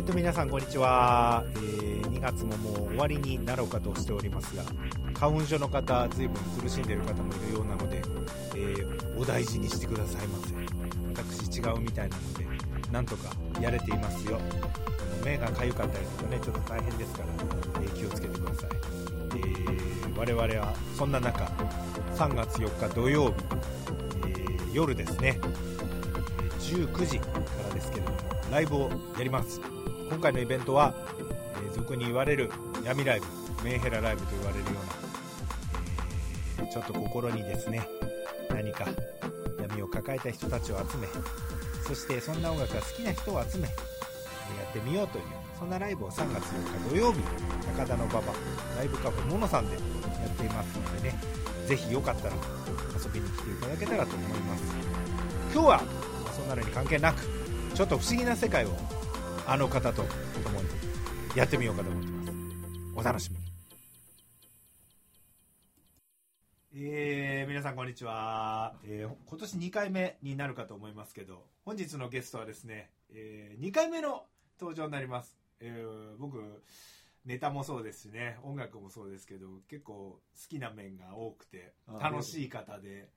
[0.00, 4.62] ーと皆さんこんにちは、えー2月ももう終わりになろうかとしておりますが
[5.14, 8.02] 花粉症の方随分苦しんでいる方もいるようなので、
[8.56, 10.54] えーお大事にしてくださいませ。
[11.22, 12.46] 私違うみたいなので
[12.90, 14.38] なんとかやれていますよ。
[15.24, 17.28] 目が痒かったりするとねちょっと大変ですから、
[17.82, 18.70] えー気をつけてください、
[19.36, 21.44] えー我々はそんな中
[22.16, 23.34] 3月4日土曜日、
[24.26, 25.38] えー夜ですね。
[26.60, 27.26] 19時か
[27.68, 28.18] らですけれども
[28.50, 29.60] ライブをやります。
[30.10, 31.30] 今回のイベントは、えー
[31.72, 32.50] 俗に言われる
[32.84, 33.26] 闇ライブ
[33.64, 34.74] メンヘラライブと言われるよう
[36.62, 37.86] な、えーちょっと心にですね
[38.50, 38.86] 何か
[39.60, 41.06] 闇を抱えた人たちを集め
[41.86, 43.74] そしてそんな音楽が好きな人を集めや
[44.68, 45.24] ってみようという
[45.58, 47.20] そんなライブを3月4日土曜日
[47.76, 48.22] 高田の馬場
[48.76, 51.20] ライブカフェモノさんでやっていますのでね
[51.66, 52.34] ぜひよかったら
[52.98, 54.64] 遊びに来ていただけたらと思います。
[55.52, 55.82] 今日は
[56.36, 57.22] そんなのに関係なく
[57.74, 58.68] ちょっと不思議な世界を
[59.46, 60.02] あの方と
[60.42, 60.68] 共に
[61.34, 62.32] やってみようかと思ってます。
[62.96, 63.50] お楽しみに。
[66.72, 74.24] えー、皆さんこんにちは、えー今年2回目になるかと思いますけど本日のゲストはですね、え2回目の
[74.58, 76.62] 登場になります、えー僕
[77.26, 83.08] ネタもそうですしね音楽もそうですけど結構好きな面が多くてあ楽しい方で、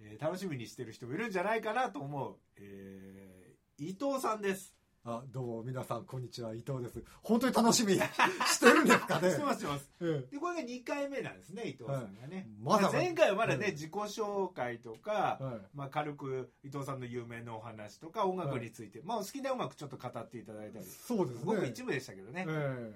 [0.00, 6.52] えー楽しみにしてる人もいるんじゃないかなと思う、えー伊藤さんですあどうも皆さんこんにちは。
[6.52, 7.02] 伊藤です。
[7.22, 7.94] 本当に楽しみ。
[7.94, 8.00] に
[8.44, 9.30] してるんですかね。
[9.30, 9.90] してますしてます。
[10.02, 15.60] えでこれが2回目なんですね伊藤さんがね、まだ前回はまだね、うん自己紹介とか、えはい。
[15.74, 20.84] まあ、軽く伊藤さんの有名なお話とか音楽について、まあ、お好きな音楽ちょっと語っていただいたり。
[20.84, 21.44] そうですね。
[21.46, 22.92] 僕一部でしたけどね、え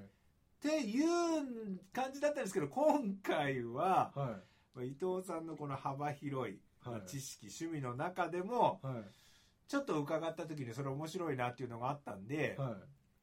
[0.58, 6.60] っていう感じだったんですけど今回はまあ伊藤さんのこの幅広い。
[7.06, 9.04] 知識趣味の中でもはい
[9.68, 12.74] ちょっと伺った時にそれ面白いなっていうのがあったんで、はい。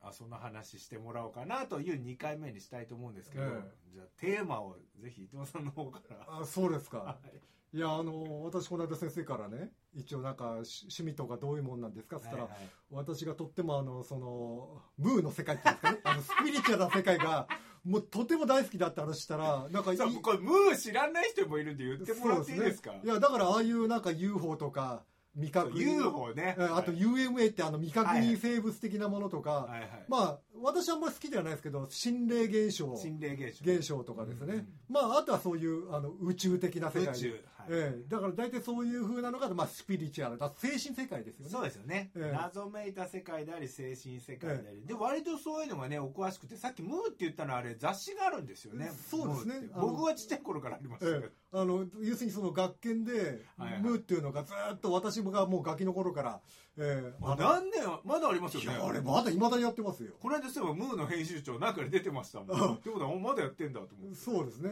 [0.04, 3.48] あその話してもらおうかなという2回目にしたいと思うんですけど、え
[3.94, 6.26] じゃあテーマをぜひ伊藤さんの方から。
[6.28, 6.98] あそうですか。
[6.98, 7.78] はい。
[7.78, 12.60] いやあの私この間先生からね一応なんかし趣味とかどういうもんなんですかっつったら、はいはい。
[12.90, 16.00] 私がとってもあのそのムーの世界っていうんですかね。
[16.04, 17.48] あのスピリチュアルな世界が
[17.84, 20.22] もうとても大好きだって話したらなんかいい。
[20.22, 22.96] これムー知らない人もいるんで言ってもらっていいですか？
[23.04, 25.04] いやだからああいうなんか UFO とか
[25.36, 26.56] 未確認 UFO ね。
[26.58, 27.02] えあとはい。
[27.02, 29.90] UMA ってあの未確認生物的なものとか、はいはい。
[30.08, 32.96] まあ私はあんまり好きではないですけど心霊現象。
[32.98, 33.74] 心霊現象。
[33.74, 37.80] 現象とかですね、うんまああとはそういうあの宇宙的な世界宇宙、はい。
[37.80, 38.10] ええ。
[38.10, 41.52] だから大体そういう風なのが、まあ、スピリチュアルだ精神世界ですよね。
[41.52, 42.38] そうですよね、ええ。
[42.38, 48.92] 謎めいた世界であり精神世界であり、で割とそういうのがねお詳しくてさっきムーって言ったのはあれ雑誌があるんですよね。
[49.10, 49.70] そうですね。
[49.80, 51.32] 僕はちっちゃい頃からありましたけど、ええ。
[51.54, 53.46] あの要するにその学研で、
[53.82, 56.42] ムーっていうのがずーっと私がもうガキの頃から、
[56.78, 57.14] ええ。
[57.22, 60.14] あ何年まだありますよいねやあれまだいまだにやってますよ。
[60.20, 62.74] この間そういえばムーの編集長なんかで出てましたもん。
[62.76, 64.16] ってことはまだやってんだと思って。
[64.16, 64.70] そうですね。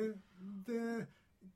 [0.66, 1.07] で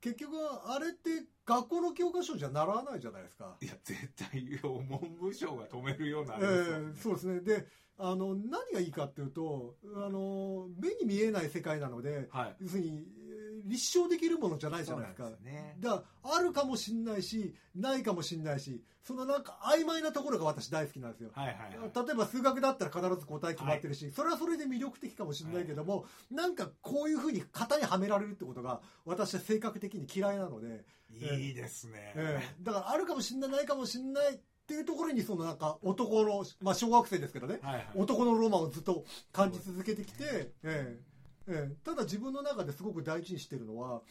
[0.03, 3.55] 結局あれって学校の教科書じゃ習わないじゃないですか。
[3.61, 7.39] いや絶対文部省が止めるようなあえれですよえそうですね。
[7.39, 12.55] であの何がいいかっていうとあの目に見えない世界なのではい。
[12.59, 13.22] 要するにえー
[13.65, 15.27] 立証できるものじゃないじゃないですか。
[15.27, 15.77] すよね。
[15.79, 21.31] だからあるかもしんないしないかもしんないしそのなんか曖昧なところが私大好きなんですよ。
[21.33, 22.07] はいはいはい。
[22.07, 32.63] 例えば数学だったら必ず答え決まってるし、それはそれで魅力的かもしれないけども、なんかこういうふうに型にはめられるってことが私は性格的に嫌いなので、いいですね、ええ。
[32.63, 37.87] だからあるかもしれないないかもしれないっていうところにそのなんか男の、まあ、小学生ですけどね、はいはい。
[37.95, 39.03] 男のロマンをずっと
[39.33, 41.12] 感じ続けてきて、ええ
[41.47, 41.75] ええ。
[41.83, 44.01] ただ自分の中ですごく大事にしてるのは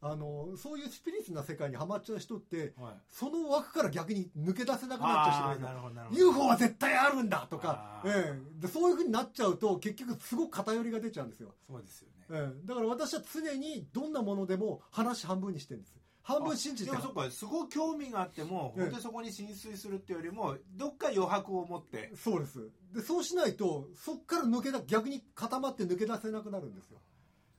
[0.00, 2.94] あのそういうスピリチュアルな世界にはまっちゃう人ってはい。
[3.10, 6.16] その枠から逆に抜け出せなくなっちゃう人がいる。
[6.16, 8.02] る UFO は絶対あるんだとか。
[8.04, 8.60] ええ。
[8.60, 12.26] でそういうふうになっちゃうと結局すごく偏りが出ちゃうんですよ、そうですよね。
[12.30, 12.66] ええ。
[12.66, 15.97] だから私は常にどんなものでも話半分にしてるんです
[16.28, 16.90] 半分信じて。
[16.90, 18.82] でもそっかすごい興味があってもええ。
[18.82, 22.12] 本当にそこに浸水するっていうよりもどっか余白を持って。
[22.14, 22.70] そうです。
[22.92, 26.98] でそうしないとそこから抜けだ逆に固まって抜け出せなくなるんですよ、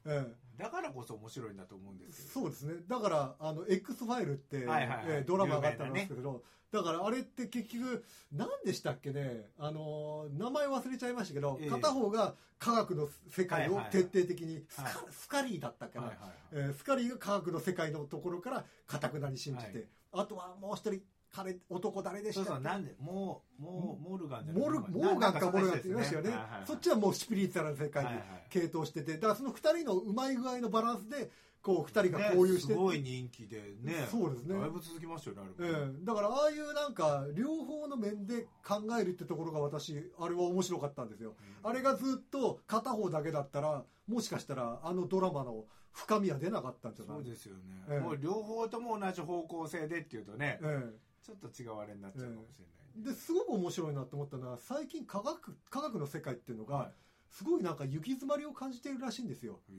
[0.06, 0.62] ええ。
[0.62, 2.76] だからこそ面白いんだと思うんですけどそうですね。
[2.88, 5.06] だからあの X ファイルって、はいはいはい。
[5.08, 9.48] えードラマがあったんですけど、だからあれって結局何でしたっけね？
[9.58, 11.70] あのー名前忘れちゃいましたけど、ええ。
[11.70, 14.94] 片方が科学の世界を徹底的に、スカはい。
[15.10, 16.68] スカリーだったっけな、はいはいはい。
[16.68, 19.86] えースカリーが科学の世界のところからかたくなに信じて、はい。
[20.14, 21.02] あとはもう一人
[21.32, 22.64] 彼男誰でしそうたっけ？
[22.64, 26.32] そうなんでもうもうモルガンじゃモルモーガンかモルガンって言いましたよね、
[26.68, 28.12] そっちはもうスピリチュアルな世界に
[28.52, 31.30] 傾倒しててだからその2人のうまい具合のバランスで
[31.62, 34.08] こう二人が交流して、ねすごい人気でね。
[34.10, 34.58] そうですね。
[34.60, 36.06] だいぶ続きましたよねあれも、ええ。
[36.06, 47.18] だからああいうなんか両方の面で考えるってところが私あれは面白かったんですよ、あれがずっと片方だけだったらもしかしたらあのドラマの深みは出なかったんじゃない？
[47.18, 48.00] そうですよね、ええ。
[48.00, 50.90] もう両方とも同じ方向性でっていうとね、え
[51.22, 52.66] ちょっと違うあれになっちゃうかもしれ
[53.04, 53.10] ない、え。
[53.10, 56.92] ですごく面白いなと思ったのは最近科学科学の世界っていうのが、はい
[57.30, 59.74] すごいなんか行き詰まりを感じているらしいんですよ、へ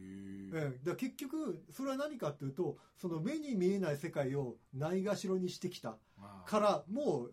[0.52, 0.88] ええ。
[0.88, 6.49] だ結局それは何かっていうとその目に見えない世界をないがしろにしてきたまあ。
[6.49, 7.32] からもう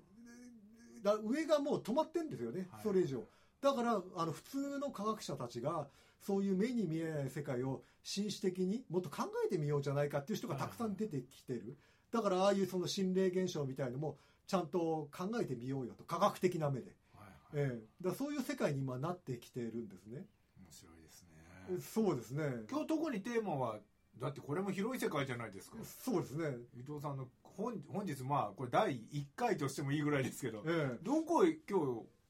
[1.03, 2.83] だ上がもう止まってんですよね、はい。
[2.83, 3.23] それ以上。
[3.61, 5.87] だからあの普通の科学者たちが
[6.19, 11.77] そういう目に見えない世界を紳士的にもっと考えてみようじゃないかっていう人がたくさん出てきてる、
[12.11, 14.17] だからああいうその心霊現象みたいのも
[14.47, 16.03] ちゃんと考えてみようよと。
[16.05, 16.95] 科学的な目で、
[17.53, 18.03] ええ。
[18.03, 20.25] だそういう世界に今なってきてるんですね、
[20.59, 21.79] 面白いですね。
[21.79, 22.65] そうですね。
[22.69, 23.79] 今日特にテーマは
[24.19, 25.77] だってこれも広い世界じゃないですか。
[25.83, 26.57] そうですね。
[26.75, 27.27] 伊藤さんの
[27.57, 31.79] 本本日まあこれ第1回としてもいいぐらいですけどえどこへ今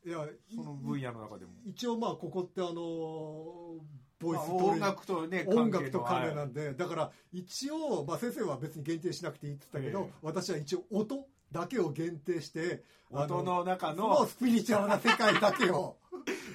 [0.05, 3.75] えいや日その分野の中でも、一応まあここってあの
[4.19, 10.13] ボイまあストレー音楽とね音楽と関連なんで、だから一応、まあ、先生は別に限定しなくていいって言ったけど、ええ。
[10.21, 15.97] 私は一応音だけを限定して音の中そののスピリチュアルな世界だけを。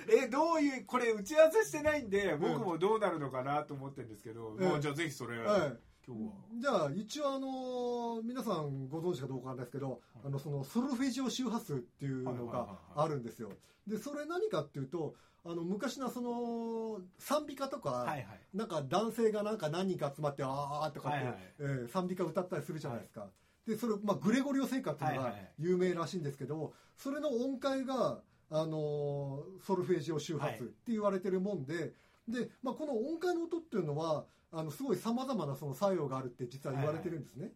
[0.08, 5.78] えどういうこれ打ち合わせしてないんで僕もどうなるのかなと思ってるんですけど、ええもうじゃあぜひそれ、はい。
[6.06, 6.32] 今日は。
[6.58, 13.50] じゃあ一応あの皆さんご存知かどうかないですけど、あのそのソルフェジオ周波数っていうのがあるんですよ。
[13.86, 15.14] でそれ何かっていうと
[15.44, 18.26] あの昔のその賛美歌とか、はいはい。
[18.54, 21.38] なんか男性がなんか何人か集まって、あーとかって、はいはい。
[21.58, 23.28] えー賛美歌歌ったりするじゃないですか。
[23.66, 25.52] で、それ、まあ、グレゴリオ聖歌っていうのがはいはいはい。
[25.58, 28.20] 有名らしいんですけど、それの音階が、
[28.50, 31.92] あのーソルフェージオ周波数って言われてるもんで、
[32.28, 37.52] で、まあ、この音階の音っていうのは、あの、すごい様々なその作用があるって実は言われてるんですね。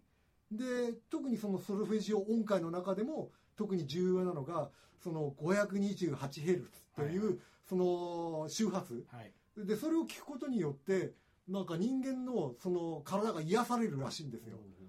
[0.50, 0.64] で、
[1.10, 4.70] 特にそのソルフェジオ音階の中でも、特に重要なのが、
[5.02, 6.64] その 528Hz
[6.96, 8.94] という、はいはその周波数。
[9.08, 9.32] はい。
[9.56, 11.12] でそれを聞くことによって
[11.48, 14.85] なんか人間のその体が癒されるらしいんですよ、うん、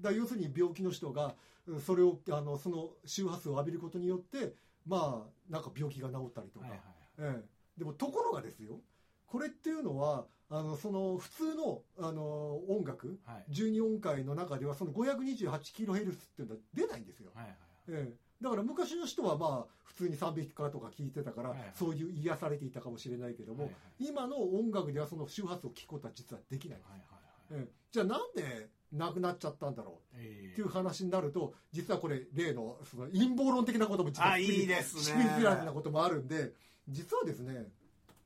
[0.00, 1.34] だから要するに病気の人が
[1.66, 4.54] うんそれをあのその周波数を浴びることによって
[4.86, 6.80] まあなんか病気が治ったりとか、はいはい
[7.18, 7.44] ええ、
[7.78, 8.80] でもところがですよ
[9.26, 13.52] これっていうのはあのその普通のあの音楽はい。
[13.52, 17.56] 12音階の中ではその 528kHz っていうのは出ないんですよ、はいはい
[17.90, 27.64] ええ、だから昔の人はまあ普通に賛美歌とか聞いてたから、そういう癒されていたかもしれないけども、今の音楽ではその周波数を聞くことは実はできない、はいはいはい。
[27.64, 27.72] ええ。
[27.90, 35.02] じゃあなんでなくなっちゃったんだろうえっていう話になると実はこれ例のその陰謀論的なことも実はあいいですね。
[35.02, 36.52] スピリチュアルなこともあるんで
[36.88, 37.66] 実はですね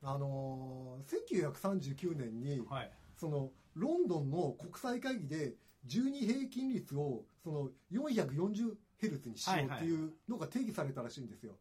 [0.01, 2.91] あのー1939年にーはい。
[3.17, 5.53] そのロンドンの国際会議で
[5.87, 11.53] 12平均率をその 440Hz にしようっていうのが定義されたらしいんですよ。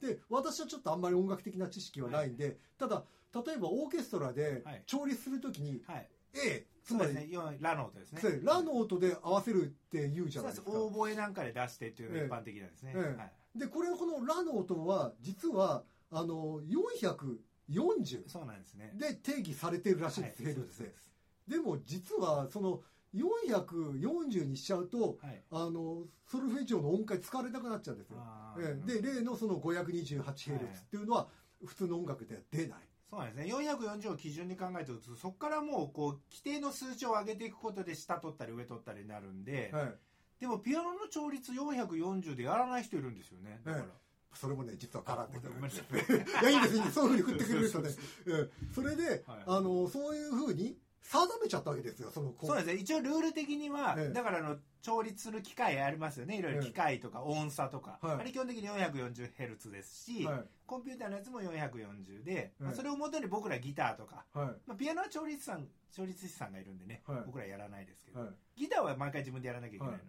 [0.00, 3.04] で私はちょっとあんまり音楽的な知識はないんで、ただ
[3.34, 4.82] 例えばオーケストラではい。
[4.86, 6.08] 調律するときにはい。
[6.34, 8.40] A つまり、ね要ラの音ですね。
[8.42, 10.70] ラの音で合わせるって言うじゃないですか。
[10.72, 13.16] オーボエなんかで出してっていうのが一般的なんですね、ええ。
[13.16, 13.58] はい。
[13.58, 18.92] でこれこのラの音は実はあの440そうなんですね。
[18.94, 20.54] で定義されてるらしいんです、で。
[20.54, 20.82] です。
[21.46, 22.80] でも実はその
[23.14, 25.42] 440にしちゃうとはい。
[25.52, 28.18] あのソルフェジオの音階使われなくなっちゃうんですよ、
[28.58, 31.28] えで例のその 528Hz っていうのは
[31.64, 32.78] 普通の音楽では出ない、
[33.10, 33.52] そうなんですね。
[33.52, 39.94] 440を基準に考えてるとそこからもうこう規定の数値を上げていくことで下取ったり上取ったりになるんで、はい。
[40.40, 43.60] でもピアノの調律440でやらない人いるんですよね。
[43.64, 43.88] だから、え
[44.32, 45.54] それもね実は絡んでくる。
[45.54, 45.62] い。
[46.40, 46.94] いやいいんですいいんです。
[46.94, 47.90] そういうふうに振ってくれるとね。
[48.26, 49.42] ええそれで、はい。
[49.44, 54.12] あのそういうふうに定めちゃったわけですよそのそうですね一応ルール的には、ええ。
[54.12, 56.36] だからあの調律する機械ありますよね。
[56.36, 58.14] いろいろ機械とか音差とか、はい。
[58.20, 60.44] あれ基本的に 440Hz ですし、はい。
[60.66, 64.46] コンピューターのやつも440で、まあはいそれをもとに僕らギターとか、はい。
[64.66, 67.22] まあ、ピアノは調律さん調律師さんがいるんでね、はい。
[67.26, 68.30] 僕らやらないですけど、はい。
[68.56, 70.02] ギターは毎回自分でやらなきゃいけないので、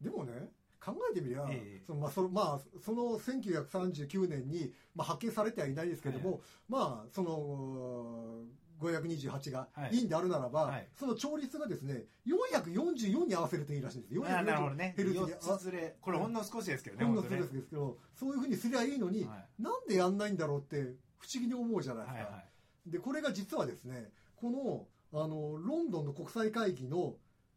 [0.00, 1.82] でもね考えてみりゃ、ええ。
[1.86, 8.44] そのまあそのまあ、その1939年に、まあ、発見されてはいないですけども、はいまあその
[8.80, 9.96] 528がはい。
[9.96, 10.88] いいんであるならば、はい。
[10.98, 14.94] その調律がですね444に合わせるといいらしいんですあーなるほどね。
[14.96, 15.26] ヘルツに。
[15.26, 15.96] 4つずれ。
[16.00, 22.38] これほんの少しですけどねほんの少しですけどそういうふうにすりゃいいのに、はなんでやんないんだろうって不思議に思うじゃないですか、はいは
[22.86, 22.90] い。
[22.90, 27.14] でこれが実はですねこのあのロンドンの国際会議の、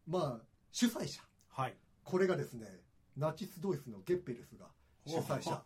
[0.08, 1.22] まあ、主催者。
[1.50, 1.74] はい。
[2.04, 2.66] これがですね
[3.16, 4.66] ナチス・ドイツのゲッペルスが
[5.06, 5.62] 主催者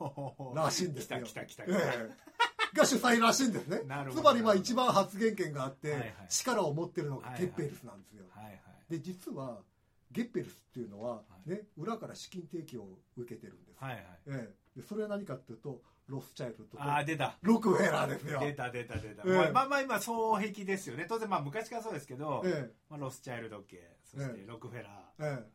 [0.54, 1.22] らしいんですよ。
[1.24, 1.78] 来た来た来た。
[1.78, 2.35] ええ
[2.76, 3.82] が主催らしいんですね。
[3.86, 4.22] なるほど。
[4.22, 6.12] つまりまあ一番発言権があって、はいはい。
[6.28, 7.42] 力を持ってるのがはいはい。
[7.46, 8.56] ゲッペルスなんですよ、はいはい。
[8.90, 9.58] で実は
[10.12, 11.50] ゲッペルスっていうのは、い。
[11.50, 14.02] ね、裏から資金提供を受けてるんです、はいはい。
[14.28, 17.36] ええ、でそれは何かっていうとロスチャイルドとああ出た。
[17.42, 19.32] ロックフェラーですよ、出た出た出た、ええ。
[19.32, 21.06] まあまあまあ今双璧ですよね。
[21.08, 24.46] 当然まあ昔からそうですけど、えまあ、ロスチャイルド系そしてええ。
[24.46, 25.24] ロックフェラー、ええ。
[25.24, 25.46] はいはい。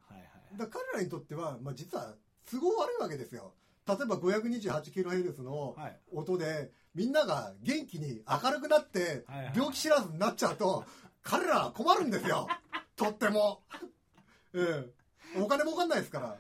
[0.55, 2.15] え、だ彼らにとっては、まあ、実は
[2.49, 3.53] 都合悪いわけですよ
[3.87, 5.99] 例えば 528kHz のはい。
[6.13, 9.53] 音でみんなが元気に明るくなってはいはい。
[9.55, 10.85] 病気知らずになっちゃうと
[11.23, 12.47] 彼らは困るんですよ。
[12.95, 13.63] とっても、
[14.53, 14.85] え
[15.35, 16.37] え、お金儲かんないですから。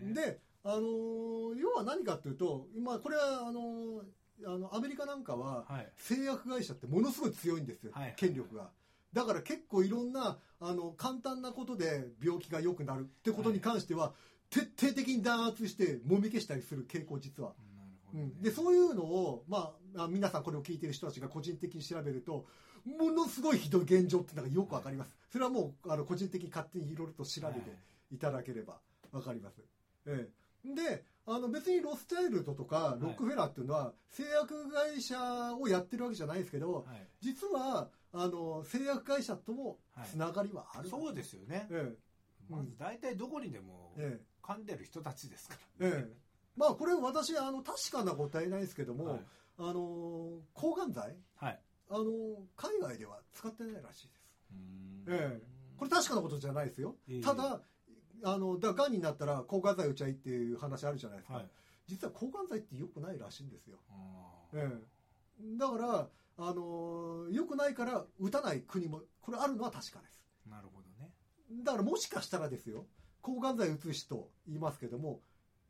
[0.00, 0.14] でね。
[0.14, 4.02] で、あのー要は何かっていうと今これはあのー
[4.46, 5.92] あのアメリカなんかははい。
[5.96, 8.14] 製薬会社ってものすごい強いんですよ、はい。
[8.16, 8.70] 権力が。
[9.12, 14.12] だから結構いろんなあの簡単なことで病気が良くなるってことに関しては、
[14.54, 17.54] 徹底的に弾圧してもみ消したりする傾向実は、
[18.14, 22.46] うん、でそういうのを、まあ、あ皆さんこれを聞いてる人たちが個人的に調べると
[22.84, 25.16] ものすごいひどい現状っていうのがよくわかります。
[25.32, 27.70] それはもうあの個人的に勝手にいろいろと調べて
[28.12, 28.18] い。
[28.18, 28.78] ただければ
[29.10, 29.62] わかります。
[30.06, 30.28] え
[30.64, 37.08] え、であの別にロスチャイルドとかロックフェラーっていうのは製薬会社をやってるわけじゃないですけどはい。
[37.22, 41.66] 実はあの製薬会社ともつながりはある、そうですよね。
[41.70, 41.96] え。
[42.50, 46.12] まず大体どこにでもええ噛んでる人たちですからえええ。
[46.56, 49.20] まあこれ私あの確かな答えないですけども、はい。
[49.58, 51.16] あの抗がん剤？
[51.36, 51.60] はい。
[51.88, 52.04] あの
[52.56, 54.26] 海外では使ってないらしいです。
[54.52, 55.14] うーん。
[55.14, 55.42] ええ。
[55.76, 57.20] これ確かなことじゃないですよ、ええ。
[57.20, 57.60] ただ
[58.22, 61.50] あのだがんになったら抗がん剤打ちゃいいっていう話あるじゃないですか、はい。
[61.86, 63.76] 実は抗がん剤って良くないらしいんですよ、
[64.54, 66.08] ええ、だから
[66.38, 70.22] あの良くないから打たない国もこれあるのは確かです。
[70.48, 71.10] なるほどね。
[71.64, 72.86] だからもしかしたらですよ
[73.24, 75.20] 抗がん剤打つ人言いますけども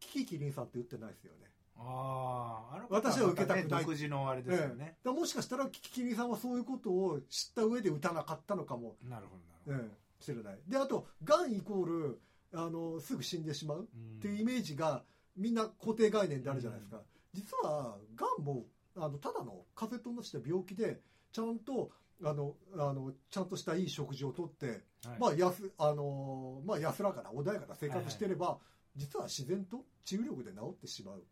[0.00, 1.50] キキキリンさんって打ってないですよね。
[1.76, 3.82] あああ私は受けたくない。
[3.82, 8.96] 独自のあれですよね、だからもしかしたらキキキリンさんはそういうことを知った上で打たなかったのかも。
[9.08, 10.58] なるほどなるほど、ええ、知らない。
[10.66, 12.20] であとがんイコール
[12.52, 15.04] あのすぐ死んでしまううんっていうイメージが
[15.36, 17.00] みんな固定概念であるじゃないですか、
[17.32, 21.00] 実はがんもあのただの風邪と同じした病気で
[21.32, 21.90] ちゃんと
[22.24, 24.80] あのあのちゃんとしたいい食事をとって、はい。
[25.18, 28.58] まあ安あのまあ、安らかな穏やかな生活してれば、
[28.96, 31.24] 実は自然と治癒力で治ってしまう、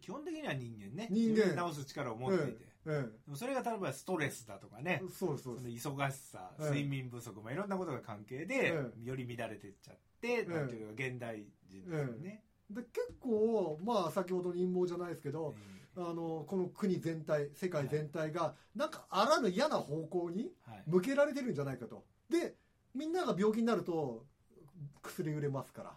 [0.00, 1.08] 基本的には人間ね。
[1.10, 1.70] 人間。
[1.70, 2.90] 治す力を持っていて、え
[3.26, 5.02] でもそれが例えばストレスだとかね。
[5.04, 6.64] え、そうそう忙しさ、ええ。
[6.66, 12.44] 睡眠不足、まあ、いろんなことが関係で、えより乱れてっちゃって、えなんていうか現代人ですよね。
[12.70, 15.54] で結構、まあ、先ほどの陰謀じゃないですけど、
[15.96, 20.82] あのこの国全体世界全体がなんかあらぬ嫌な方向にはい。
[20.86, 22.04] 向けられてるんじゃないかと。
[22.28, 22.54] で
[22.94, 24.24] みんなが病気になると
[25.02, 25.92] 薬売れますから。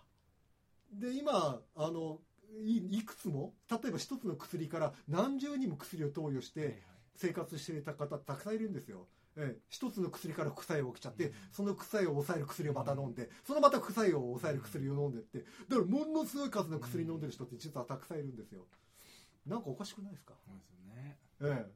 [0.94, 2.20] で今あの
[2.64, 6.82] いいくつも例えば一つの薬から何十にも薬を投与して
[7.16, 11.34] 生活していた方たくさんいるんですよ、ええ、一つの薬から副作用が起きちゃって、うん。
[11.52, 15.40] その副作用を抑える薬をまた飲んで、そのまた副作用を抑える薬を飲んでって。
[15.40, 18.66] だからものすごい数の薬飲んでる人って実はたくさんいるんですよ
[19.48, 20.34] なんかおかしくないですか？
[20.46, 21.18] そうですよね。
[21.42, 21.72] え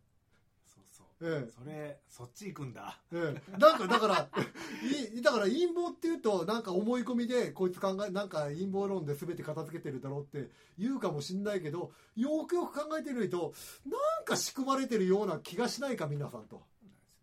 [0.65, 1.07] そうそう。
[1.21, 2.99] えええそれ、そっち行くんだ。
[3.11, 4.29] ええ、なんかだから
[5.15, 10.49] いだから陰謀っていうとなんか思い込みでこいつ考えなんか陰謀論で全て片付けてるだろうって
[10.79, 13.53] 言うかもしんないけどよくよく考えてみると
[13.85, 16.63] なんか仕組まれてるような気がしないか皆さんと、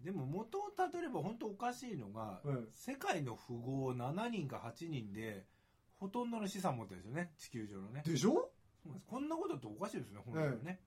[0.00, 5.44] でも元をたどれば本当おかしいのが、え世界の富豪7人か8人で、
[5.96, 8.10] ほとんどの資産持ってるんですよね、地球上のねえ、。
[8.10, 8.50] でしょ？
[9.06, 10.80] こんなことっておかしいですよね、本当にね。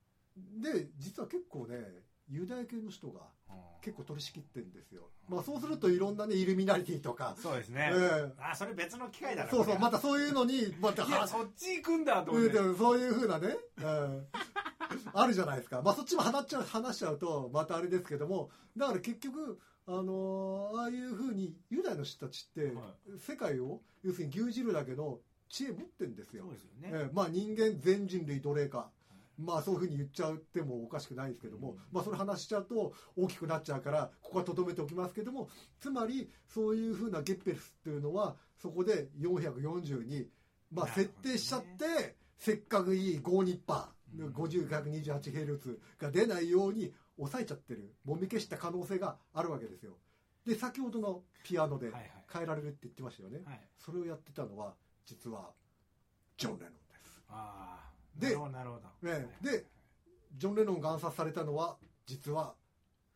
[0.61, 1.75] で実は結構ね
[2.29, 7.91] ユダヤ系の人がうん結構取り仕切ってるんですよ、まあ、そうするといろんなねイルミナリティとか、そうですね。
[7.91, 9.47] えあ、それ別の機会だな。
[9.47, 9.97] えそうそうまた。
[9.97, 12.57] たそういうのにまたいや、そっち行くんだと思って。
[12.77, 14.27] そういうふうなね、うん
[15.13, 22.73] あるじゃないですか、まあ、そっちも話っちゃう話しちゃうとまたあれですけどもだから結局、あのーああいうふうにユダヤの人たちって、はい
[23.19, 25.19] 世界を要するに牛耳るだけの
[25.51, 26.43] 知恵持ってるんですよ。
[26.43, 26.89] そうですよね。
[26.93, 27.13] ええ。
[27.13, 28.89] まあ、人間全人類奴隷か、
[29.37, 31.77] まあ、そういうふうに言っちゃってもおかしくないですけども、うん。
[31.91, 40.27] まあ、それ話しちゃうと大きくなっちゃうからここはとどめておきますけどもつまりそういうふうなゲッペルスっていうのはそこで440に、
[40.71, 43.91] まあ、設定しちゃって、せっかくいい5ニッパー、うん
[44.33, 47.95] 50-128ヘルツが出ないように抑えちゃってる。
[48.03, 49.93] もみ消した可能性があるわけですよ。
[50.45, 51.91] で先ほどのピアノで
[52.31, 53.61] 変えられるって言ってましたよね、はい。
[53.77, 54.73] それをやってたのは
[55.11, 55.49] 実は
[56.37, 57.21] ジョン・レノンです。
[57.29, 57.91] ああ。
[58.17, 59.07] でなるほど。
[59.07, 59.27] ねはい。
[59.41, 59.65] で
[60.37, 61.75] ジョン・レノンが暗殺されたのは
[62.05, 62.53] 実は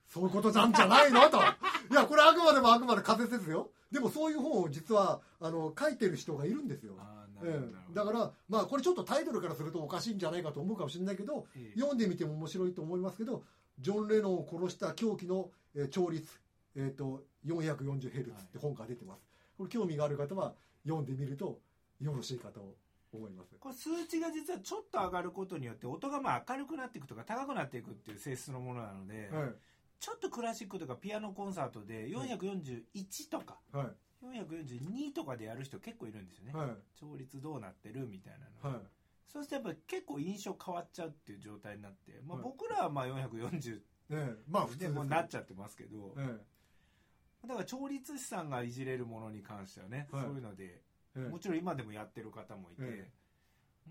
[0.05, 1.21] そういうことなんじゃないの？
[1.29, 1.37] と。
[1.89, 3.71] いやこれあくまでもあくまで仮説ですよ。
[3.91, 6.95] でもそういう本を実はあの書いてる人がいるんですよ。
[7.43, 7.61] え
[7.91, 7.93] え。
[7.93, 13.43] だから、まあ、これちょっとタイトルからするとおかしいんじゃないかと思うかもしれないけど、ええ読んでみても面白いと思いますけど、
[13.79, 16.27] ジョン・レノンを殺した狂気の、えー調律、
[16.75, 19.21] えー、と 440Hz って本が出てます。
[19.57, 21.59] これ興味がある方は読んでみると
[22.01, 22.75] よろしいかと
[23.13, 23.55] 思います。
[23.59, 29.49] これ数値が実はちょっと上がることによって音がまあ明るくなっていくとか高くなっていくっていう性質のものなので、はい。
[29.99, 33.87] ちょっとクラシックとかピアノコンサートで441とかはい。
[34.23, 36.69] 442とかでやる人結構いるんですよね、はい。
[36.99, 38.33] 調律どうなってるみたい
[38.63, 38.83] なの、はい。
[39.27, 46.37] そうするとやっぱり結構印象変わっちゃうっていう状態になって、まあ、はい僕らはまあ440ええまあ普通もうなっちゃってますけど、え
[47.47, 50.81] だから調律師さんがいじれるものに関してはね、はいそういうので、
[51.19, 53.09] もちろん今でもやってる方もいて、え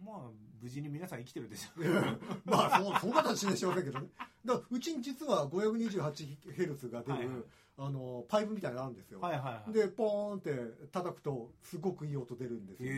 [0.04, 0.30] まあ
[0.62, 4.08] 無事に皆さん生きてるでしょういや まあそうそう形にしませんけどね。
[4.44, 7.44] だからうちに実は 528Hz が出る、はいはい。
[7.76, 9.72] あのパイプみたいなのあるんですよ、はいはいはい。
[9.72, 12.94] でポーンって叩くとすごくいい音出るんですよ、へ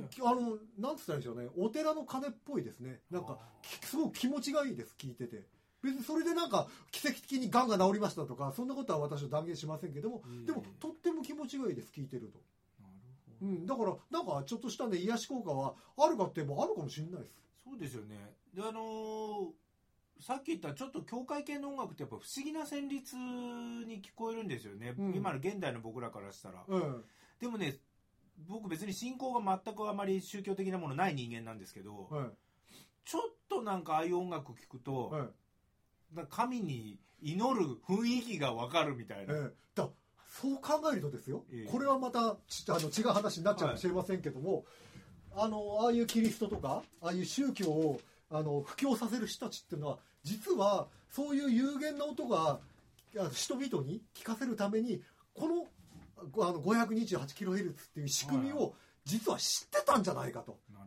[0.00, 1.48] えきあのなんつったらいいんでしょうね。
[1.56, 3.00] お寺の鐘っぽいですね。
[3.10, 5.46] なんかきすごく気持ちがいいです聞いてて。
[5.82, 12.40] 別にそれでなんか奇跡的にがんが治りましたとかそんなことは私は断言しませんけどもへえでもとっても気持ちがいいです聞いてると、
[13.42, 17.32] うん、だからなんかちょっとしたね癒し効果はあるかって言えばあるかもしれないです。
[17.64, 18.34] そうですよね。
[18.54, 19.50] であのー
[20.20, 25.14] さっき言ったちょっと教会系の音楽ってやっぱ不思議な旋律に聞こえるんですよね、うん。
[25.14, 26.64] 今の現代の僕らからしたら。
[26.66, 27.04] うん。
[27.40, 27.76] でもね
[28.48, 32.26] 僕別に信仰が全くあまり宗教的なものない人間なんですけど、はい
[33.04, 35.30] ちょっとなんかああいう音楽聞くと、
[36.28, 39.88] 神に祈る雰囲気がわかるみたいな、ええだ
[40.40, 41.70] そう考えるとですよ、ええ。
[41.70, 44.64] これはまたちあの違う話になっちゃうかもしれませんけども、
[45.34, 52.60] あのああいうキリストとかああいう宗教をあの布教させる人たちっていうのは実はそういう有限な音が
[53.18, 55.02] あ人々に聞かせるために
[55.34, 55.66] この
[56.30, 60.86] ごあの 528kHz っていう仕組みはを実は知ってたんじゃないかと、なる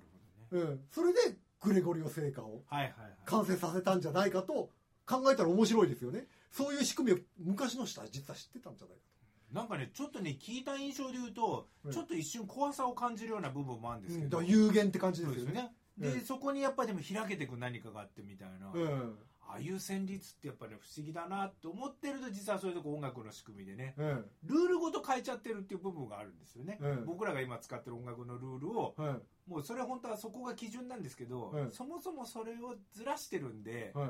[0.52, 0.72] ほどね。
[0.72, 2.94] うん、それでグレゴリオ聖歌をはいはいはい。
[3.26, 4.70] 完成させたんじゃないかと
[5.06, 6.26] 考えたら面白いですよね。
[6.52, 9.11] そういう仕組みを昔の人は実は知ってたんじゃないか
[9.54, 11.92] なんかねちょっとね聞いた印象で言うと、うん。
[11.92, 15.54] ちょっと一瞬怖さを感じるような部分もあるんでと、すけど、うん有限って感じですよね。
[15.54, 15.72] ね。
[15.98, 16.22] で、うん。
[16.22, 19.18] そこにやっぱりでも開けていく何かがあってみたいな、うん。
[19.42, 23.96] ああいう旋律ってやっぱり、ね、不思議だなって思ってると実はそういうとこ音楽の仕組みでね。
[23.98, 24.26] うん。
[24.46, 27.06] ルールごと変えちゃってるっていう部分があるんですよね、うん。
[27.06, 31.72] 僕らが今使ってる音楽のルールをはいもうそれ本当はそこが基準なんですけど、うん。
[31.72, 34.10] そもそもそれをずらしてるんで、はい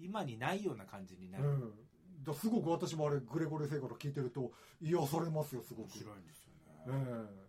[0.00, 1.72] 今にないような感じになる、うん
[2.24, 5.86] だすごく私もあれグレゴリオ聖歌と聞いてると癒されますよすごく。
[5.86, 6.52] 面白いんですよ
[6.86, 7.44] えね、え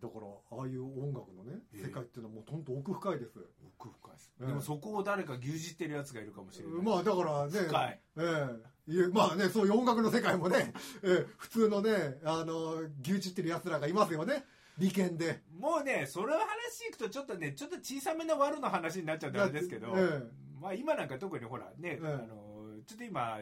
[0.00, 0.26] だから
[0.58, 3.38] ああいう音楽のねええ世界っていうのはもうとんと奥深いです、
[3.78, 8.00] 奥深いです、うんでもそこを誰か牛耳ってるやつがいるかもしれない、まあだからね深い。
[8.18, 8.48] え
[8.88, 8.92] え。
[8.92, 14.44] いえまあねそういう音楽の世界もね、ええ普通のねあの牛耳ってる奴らがいますよね。
[14.76, 15.40] 利権で。
[15.58, 16.46] もうねそれの話
[16.88, 20.22] いくとちょっとねちょっと小さめの悪の話になっちゃうんであれですけど、え。
[20.60, 22.06] まあ今なんか特にほらね、ええ。
[22.06, 22.43] あの
[22.86, 23.40] ちょっと今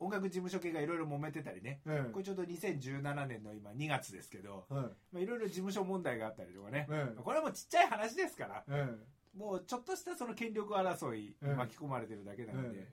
[0.00, 1.80] 音楽事務所系がいろいろ揉めてたりね。
[1.86, 2.12] ええ。
[2.12, 7.20] これちょうど2017年の今2月ですけどいまあいろいろ事務所問題があったりとかね、ええ。
[7.20, 8.88] これはもうちっちゃい話ですからえ
[9.36, 12.88] もうちょっとしたその権力争い巻き込まれてるだけなので、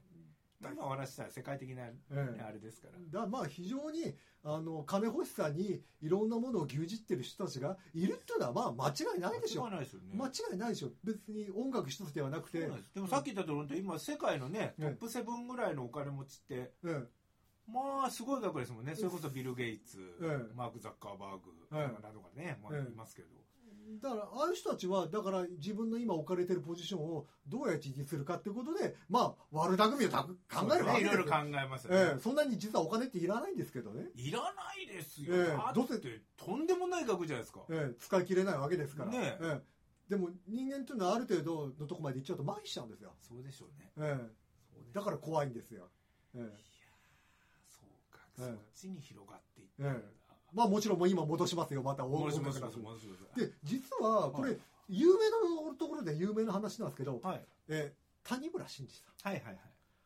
[0.71, 3.21] えまあ今お話しした世界的な、あれですから。
[3.21, 10.15] だまあ非常にあの金欲しさにいろんなものを牛耳ってる人たちがいるっていうのはまあ間違いないでしょ間違いないですよね。
[10.15, 12.59] 間違いないでしょ別に音楽一つではなくて。
[12.93, 14.97] でもさっき言ったとおり今世界のねええ。
[14.99, 17.07] トップ7ぐらいのお金持ちってえ
[17.67, 18.95] まあすごい額ですもんね。
[18.95, 20.53] それこそビル・ゲイツ、ええ。
[20.53, 22.03] マーク・ザッカーバーグええ。
[22.03, 22.91] などがね、まあ、ええ。
[22.91, 23.44] いますけど、え
[24.01, 30.29] だからああいう人たちはだから自分の今置かれてるポジションをどうやって維持するかっていうことでまあ悪巧みをた考
[30.75, 31.13] えるわけですよ。
[31.13, 34.47] いろいろ考えますよね、ええそんなに実はお金っていらないんですけどね、いらな
[34.81, 39.43] いですよ、ええだどうせってとんでもない額じゃないですか、ええ使い切れないわけですから、ねえ。
[39.43, 40.09] ええ。
[40.09, 43.91] でも人間っていうのはある程度のとこまで行っちゃうと麻痺しちゃうんですよ、そうでしょうね。
[43.97, 44.31] ええ。
[44.71, 45.89] そうでしょうだから怖いんですよ、
[46.35, 46.41] ええ。
[47.69, 48.45] そうか、ええ。
[48.45, 50.24] そっちに広がっていってええ
[50.55, 51.83] まあもちろんもう今戻しますよ。
[51.83, 54.59] また音もし楽の話もしもしもしもしで実はこれ、はい。
[54.87, 57.45] 有名なところで有名な話なんですけど、はい。
[57.67, 59.31] えー谷村新司さん。
[59.31, 59.59] はいはいはい。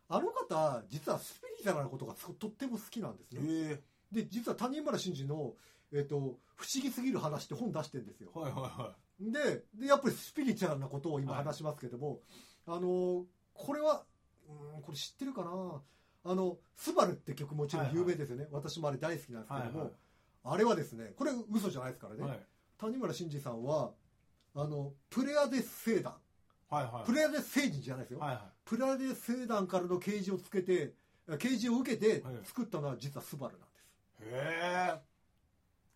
[0.10, 3.84] あの方実はスピリチュアルなことがすとっても好きなんですね、え。
[4.12, 5.54] で実は谷村新司の、
[5.94, 8.32] えーと「不思議すぎる話」って本出してるんですよ。
[8.36, 11.44] えはいはいはででやっぱりスピリチュアルなことを今はい。
[11.46, 12.20] 話しますけども、
[12.66, 14.04] あのこれは
[14.50, 15.82] うんこれ知ってるかな？
[16.26, 19.94] あの「スバルって曲もちろん有名ですよね、私もあれ大好きなんですけども、はいはい
[20.44, 22.40] あれはですねこれ嘘じゃないですからね、いはい。
[22.78, 23.92] 谷村新司さんは
[24.56, 26.14] あのプレアデス星団。
[26.70, 27.06] はいはい。
[27.06, 28.42] プレアデス星人じゃないですよ、はいはい。
[28.66, 30.94] プレアデス星団からの啓示をつけて
[31.38, 32.36] 啓示を受けてはい。
[32.44, 35.02] 作ったのは実はスバルなんです、へ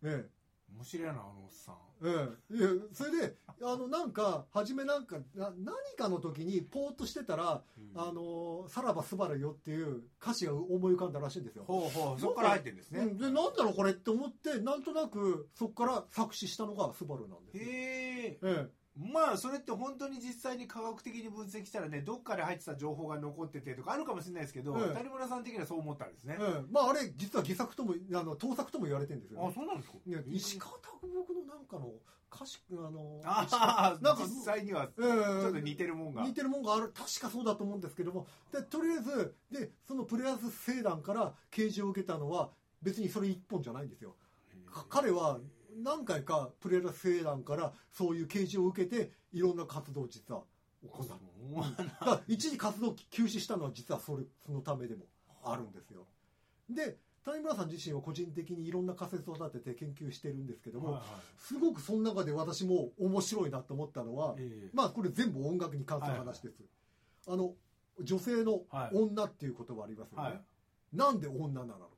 [0.04, 0.43] えええ
[0.76, 1.76] 面白いなあのおっさん。
[2.06, 8.02] ええ、いやそれであのなんか初めなんかな何かの時にポーっとしてたら「うん。
[8.02, 11.64] あのさらばスバルよ」っていう歌詞が思い浮かんだらしいんですよ。
[11.66, 13.00] ほうほうそこから入ってるんですね。
[13.02, 17.64] うん、でなんだろうこれって思ってなんとなくそこから作詞したのがスバルなんですよ。
[17.64, 26.38] へええまあそれって本当に実際に科学的に分析したらねどっかで入ってた情報が残っててとかあるかもしれないですけど、ええ谷村さん的にはそう思ったんですね。
[26.40, 29.54] え、ええまああれ実は偽作ともあの盗作とも言われてるんですよ、あね。
[29.56, 29.98] そうなんですか？
[30.06, 31.90] ね石川啄木のなんかの
[32.32, 36.92] 歌詞あのああなんか実際にはええちょっと似てるもんが、似てるもんがある。
[36.94, 38.28] 確かそうだと思うんですけども。
[38.52, 42.52] でとりあえずでそのプレイヤーズ聖団から啓示を受けたのは
[42.84, 44.16] 別にそれ一本じゃないんですよ。
[44.72, 45.40] か彼は
[45.78, 50.44] 何回かプレイヤーズ聖団からそういう啓示を受けていろんな活動を実は
[50.84, 55.06] 行っただから一時活動休止したのは実はそれそのためでも
[55.44, 56.06] あるんですよ。
[56.70, 61.04] で谷村さん自身は個人的にいろんな仮説を立てて研究してるんですけども、はいはい。
[61.38, 64.70] すごくその中で私も面白いなと思ったのは、ええ。
[64.74, 66.56] まあこれ全部音楽に関する話です、
[67.28, 67.54] あの
[68.02, 68.96] 女性のはい。
[68.98, 70.42] 女っていう言葉ありますよね、はい。
[70.92, 71.90] なんで女なの？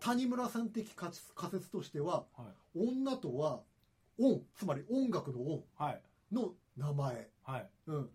[0.00, 2.88] 谷村さん的仮仮説としてはうはい。
[2.88, 3.60] 女とは
[4.18, 6.00] 音つまり音楽の音はい。
[6.32, 7.66] の名前、はい。
[7.86, 8.10] うん、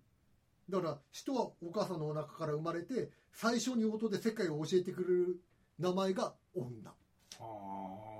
[0.69, 5.39] だから人はお母さんのお腹から生まれて最初に音で世界を教えてくれる
[5.79, 6.69] 名前が女、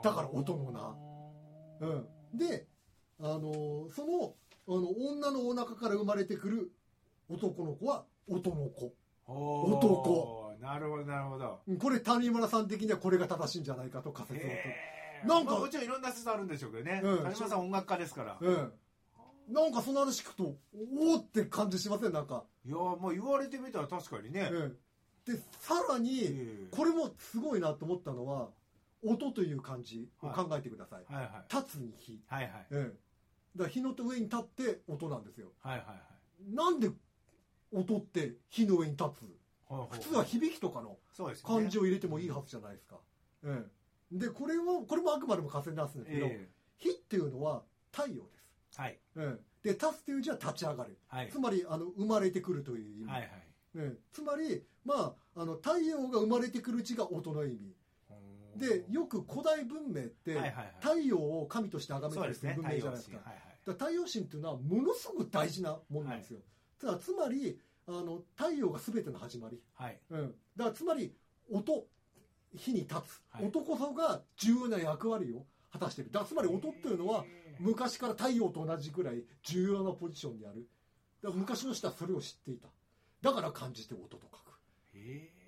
[0.03, 0.71] だから音の
[1.79, 1.91] 名う
[2.35, 2.65] ん、で、
[3.19, 4.33] あのーその
[4.65, 6.71] あの女のお腹から生まれてくる
[7.29, 8.93] 男の子は音の子。
[9.25, 11.59] 男なるほどなるほど。
[11.67, 15.27] うんこれ谷村さん的にはこれが正しいんじゃないかと仮説を立てへえ。
[15.27, 18.73] なんかまあもちろんいろんな説あるんでしょうけどね、うん谷村さん音楽家ですから、うん。
[19.49, 20.55] なんかその話聞くと
[20.95, 22.13] おおって感じしません？
[22.13, 24.77] なんか、いやまあ言われてみたら確かにね、うん、
[25.25, 26.67] でさらにええ。
[26.71, 28.47] これもすごいなと思ったのは
[29.05, 31.53] 音という漢字を考えてください、はいはい。
[31.53, 32.67] 立つに火、はいはい。
[32.71, 32.93] うん、
[33.57, 35.47] だ火の上に立って音なんですよ。
[35.61, 36.55] はいはいはい。
[36.55, 36.89] なんで
[37.73, 39.42] 音って火の上に立つ？
[39.89, 40.97] 普通は響きとかの
[41.43, 42.97] 漢字を入れてもいいはずじゃないですか、
[43.45, 43.63] え
[44.13, 48.51] え、でこれもこれもあくまでも仮説なんですけど、え火っていうのは太陽です、
[49.63, 50.97] で立つという字は立ち上がる。
[51.07, 51.29] はい。
[51.29, 53.29] つまりあの生まれてくるという意味、はいはい。
[53.77, 57.75] ええつまり、まあ、あの太陽が生まれてくる字が音の意味。
[58.55, 60.75] でよく古代文明って、はいはいはい。
[60.79, 63.17] 太陽を神として崇めたりする文明じゃないですか。
[63.17, 66.39] はいだから太陽神っていうのはものすごく大事なものなんですよ、
[66.79, 67.57] ただつまり
[67.87, 69.99] あの太陽が全ての始まり、はい。
[70.09, 71.13] うん、だからつまり
[71.51, 71.85] 音
[72.55, 73.45] 火に立つ、はい。
[73.45, 76.11] 音こそが重要な役割を果たしている。
[76.11, 77.25] だつまり音っていうのは
[77.59, 80.67] 昔から太陽と同じぐらい重要なポジションにある。
[81.21, 82.69] だから昔の人はそれを知っていた。
[83.21, 84.59] だから感じて音と書く。
[84.93, 85.42] へえ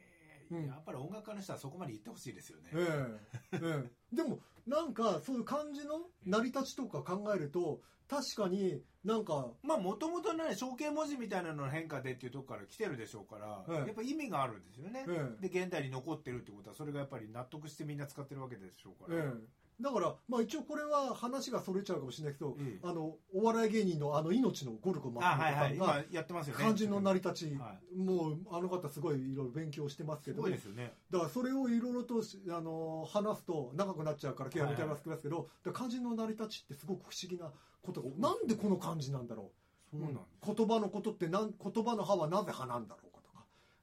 [0.51, 0.67] うん。
[0.67, 3.19] やっぱり音楽家の人はそこまで言ってほしいですよね、え
[3.53, 3.59] え。
[3.61, 4.15] ええ。
[4.15, 13.75] でもなんかそういう漢字の成り立ちとか考えると確かになんかまあもともとね象形文字みたいなのの変化でっていうところから来てるでしょうから、ええ。
[13.75, 15.49] やっぱ意味があるんですよね、ええ。
[15.49, 26.63] で現代に残ってるってことはそれがやっぱり納得してみんな使ってるわけでしょうから、ええだから、まあ、一応これは話がそれちゃうかもしれないけど、ええあのお笑い芸人のあの命のゴルゴ松本さんがやってますよね。
[26.63, 30.93] 漢字の成り立ち、はもうあの方すごいいろいろ勉強してますけすどごいですよね。
[31.11, 39.51] だからそれをいろいろとしあの話すと長くなっちゃうから今日やめちゃいますけど、だから漢字の成り立ちってすごく不思議なことがなんでこの漢字なんだろ
[39.93, 39.97] う？
[39.97, 43.14] そうなんです、言葉のことってなん言葉の葉はなぜ葉なんだろう？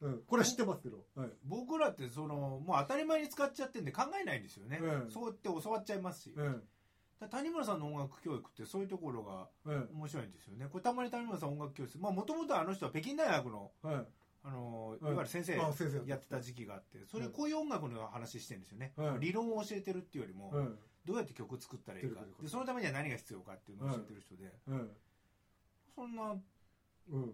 [0.02, 1.28] うん、これは知ってますけど、はい。
[1.44, 6.58] 僕らってそのもう当たり前に使っちゃってんで考えないんですよね、ええそうやって教わっちゃいますし、えだか
[7.20, 10.66] ら谷村さんの音楽教育ってそういうところがええ面白いんですよね。
[10.70, 15.56] これたまに谷村さん音楽教室まあもともとあの人は北京大学のあのいはいわゆる先生
[16.04, 20.66] やってた時期があってそれはいこういう音楽の話してるんですよね、はい理論を教えてるっていうよりも、え
[21.06, 25.02] どうやって曲作ったらいいかでそのためには何が必要かっていうのを教えてる人で、ええ
[25.94, 26.36] そんなえ
[27.12, 27.32] うん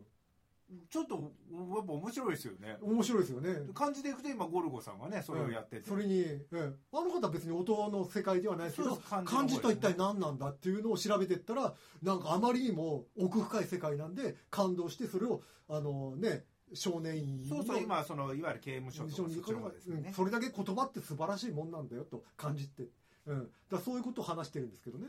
[0.91, 2.77] ちょっとやっぱ面白いですよね。
[2.83, 3.55] 面白いですよね。
[3.73, 6.73] 感じでいくと今ゴルゴさんがねそれをやってて、それに、ええ。
[6.93, 20.09] あの方は別に音の世界ではないですけど漢字と一体何なんだっていうのを調べていったらなんかあまりにも奥深い世界なんで感動してそれをあのね少年院そうそう今そのいわゆる刑務所とかですよね。
[20.09, 22.89] うん、それだけ言葉って素晴らしいもんなんだよと感じて、
[23.27, 25.07] うん、だそういうことを話してるんですけどね、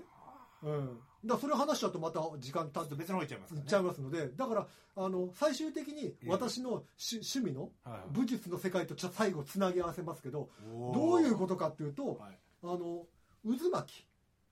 [0.64, 3.60] うん、だそれを話しちゃうとまた時間経っちょっと別の方行っちゃいますね。
[3.60, 7.70] いっちゃいますのでだからあの最終的に私の趣趣味の
[8.12, 10.50] 武術の世界と最後つなぎ合わせますけど
[10.94, 13.06] どういうことかっていうとはい、あの
[13.46, 14.06] 渦巻き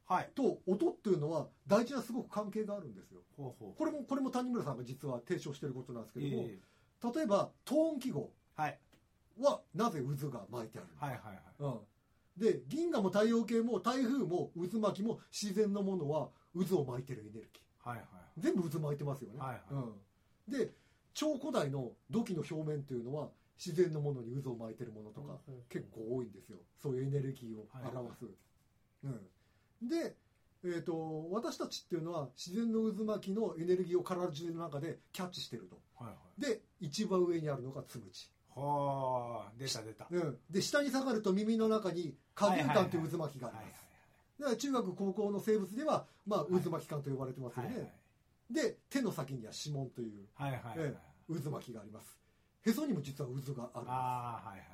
[0.08, 3.20] はい、と音っていうのは大事なすごく関係があるんですよ。
[3.36, 6.60] ほうほうこれもこれも谷村さんが実は提唱していることなんですけども、え
[7.14, 8.80] 例えばトーン記号えはい。
[9.40, 11.44] はなぜ渦が巻いてあるのか、はいはいはい。
[11.60, 16.30] うん、で銀河も太陽系も台風も渦巻きも自然のものは
[16.66, 17.90] 渦を巻いてるエネルギー。
[17.90, 19.62] はいはい全部渦巻いてますよね、はいはい。
[19.72, 20.72] うん、で
[21.14, 25.40] 超古代の土器の表面というのは自然のものに渦を巻いてるものとか
[25.70, 26.58] 結構多いんですよ。
[26.82, 28.26] そういうエネルギーを表す、
[29.04, 30.16] うん、で、
[30.64, 35.80] えー、と私たちっていうのは自然の渦巻きのエネルギーを体中の中でキャッチしてると。
[35.96, 36.42] はいはい。
[36.42, 40.06] で一番上にあるのがつむじ、はあ出た出た。
[40.12, 43.87] うん、で下に下がると耳の中に花粉管という渦巻きがありはいます
[44.40, 48.54] だから中学高校の生物では、まあ、渦巻き管と呼ばれてますよね、はいはい。
[48.54, 50.96] で手の先には指紋というはいはいはいえ
[51.28, 52.18] 渦巻きがあります。
[52.66, 53.94] へそにも実は渦があるんです。
[53.94, 54.68] ああはいはい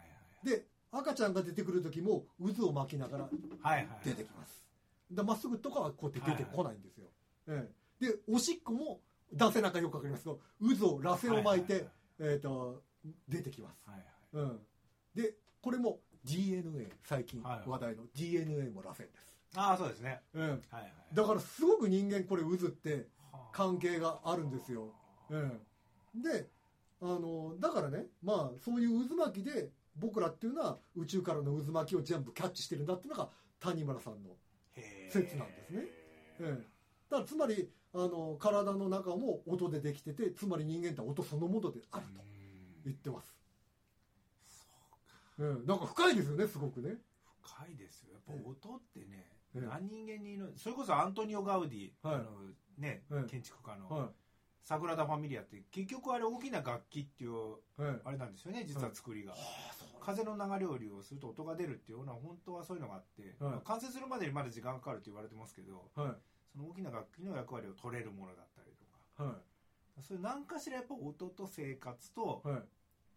[0.46, 3.88] で赤ちゃんが出てくる時も渦を巻きながらはいはいはい。
[4.06, 4.64] 出てきます。
[5.12, 7.08] だまっすぐとかはこうやって出てこないんですよ、
[7.48, 7.70] え
[8.02, 8.06] え。
[8.06, 9.02] でおしっこも
[9.34, 10.40] 男性なんかよくわかりますけど
[10.78, 12.84] 渦を螺旋を巻いて、はいはいえー、と
[13.28, 14.46] 出てきます、はいはい。
[14.46, 14.60] うん、
[15.16, 17.70] でこれも DNA 最近はいはい。
[17.70, 20.22] 話題の DNA も螺旋です、ああそうですね。
[20.34, 23.38] うん、はいはいだからすごく人間これ渦ってはあ。
[23.52, 24.92] 関係があるんですよ、
[25.30, 25.62] うん、
[26.22, 26.48] で
[27.02, 34.32] あのだからねまあそういう渦巻きで僕らっていうのは宇宙からの渦巻きを全部キャッチしてるんだっていうのが谷村さんの、
[35.10, 35.84] 説なんですね。
[36.40, 36.74] ええ
[37.10, 42.24] だからつまりあの体の中も音でできててつまり人間って音そのものであると
[42.86, 43.36] 言ってます、
[45.38, 46.96] うん、なんか深いですよねすごくね。
[47.44, 48.14] 深いですよ。
[48.14, 50.54] やっぱ音ってね、ええ何人間にいる。
[50.58, 52.16] それこそアントニオ・ガウディ、はい。
[52.16, 52.24] あの
[52.78, 54.10] ね、ええ建築家の、は
[54.64, 59.36] サグラダ・ファミリアって結局あれ大きな楽器っていうあれなんですよね実は作りが、
[60.00, 63.36] 風の流れを利用すると音が出るっていうのは本当はそういうのがあって、
[63.66, 66.12] 完成するまでにまだ時間がかかると言われてますけどはい。
[66.54, 69.32] その大きな楽器の役割を取れるものだったりとか。
[69.32, 69.36] は
[70.02, 72.42] そういう何かしらやっぱ音と生活と、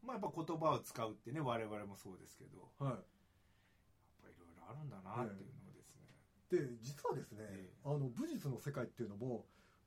[0.03, 2.68] まあ、やっぱ言葉を使うってね我々もそうですけど。
[2.81, 2.99] やっはい
[4.22, 5.56] ぱいろいろあるんだなっていう
[6.51, 7.77] で実はですね、ええ。
[7.85, 9.45] あの武術の世界っていうのも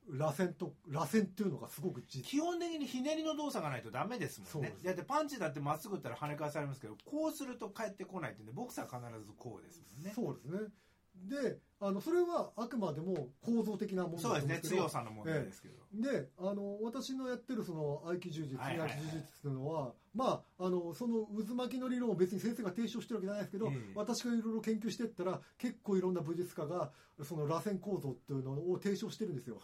[0.08, 4.76] 螺旋と螺旋っていうのがすごく実基本的にひねりの動作がないとダメですもんね。
[4.84, 10.12] だってパンチだってまっすぐ打ったら跳ね返されますけどこうすると返ってこないってんでボクサーは必ずこうですもんね。
[10.16, 10.70] そうですね
[11.16, 18.98] であのそれはあくまでも構造的なものだとそうですね強さの問題ですけど、であの私のやってるその合気柔術はいはいはい。
[18.98, 26.92] 合気柔術っていうのは、まああのその渦巻きの理論を別に先生が提唱してるわけじゃないですけど、ええ私がいろいろ研究していったら結構いろんな武術家が
[27.24, 29.58] その螺旋構造っていうのを提唱してるんですよ。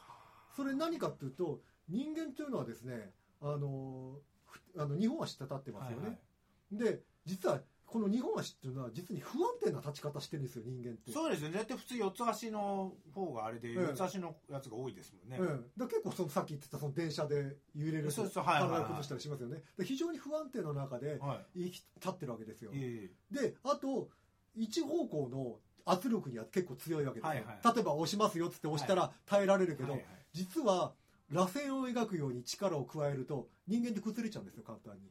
[0.56, 6.94] それ何かっていうと人間というのはですねあのふあの日本足立ってますよね、はいはい。
[6.94, 11.12] で実はこの日本足っていうのは実に不安定な立ち方してるんですよ人間って。
[11.12, 11.58] そうですよね。
[11.58, 19.62] だって普通四つ足の方があれでえ四つ足のやつが多いですもんね、うん、だ結構そのさっき言ってたその電車で揺れるそうそうはいはい崩したりしますよね。
[19.78, 21.60] で非常に不安定の中ではい。
[21.64, 22.72] 立ってるわけですよ。
[22.74, 24.10] えであと
[24.56, 27.76] 一方向の圧力には結構強いわけですよ、はいはい。
[27.76, 30.08] 例えば押しますよっつって押したら耐えられるけど、えはいはい。
[30.34, 30.94] 実は
[31.30, 35.10] 螺旋を描くように力を加えると人間って崩れちゃうんですよ簡単に、へ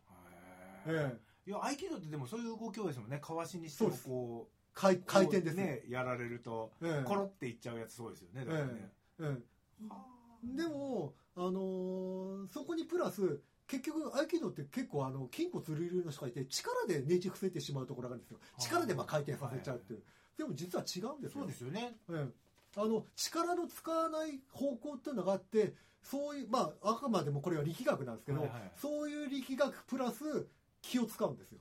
[0.87, 3.19] ええいや合気道ってでもそういう動き多いですもんね。
[3.19, 5.65] かわしにしてもこう回回転ですね。
[5.65, 7.05] ねやられるとええ。
[7.05, 8.73] コロっていっちゃうやつそうですよねだからね、
[9.21, 10.57] ええ。
[10.57, 18.39] でも、あのーそこにプラス結局合気道って結構あの筋骨隆々の人がいて力でねじ伏せてしまうところがあるんですよ。
[18.59, 20.03] 力でまあ回転させちゃうっていう、
[20.37, 21.41] でも実は違うんですよ。
[21.41, 21.97] そうですよね。
[22.11, 22.81] ええ。
[22.81, 28.73] あの力の使わない方向っていうのがあってそういうまああくまでもこれは力学なんですけど、はいはい。
[28.77, 30.49] そういう力学プラス
[30.91, 31.59] 気を使うんですよ。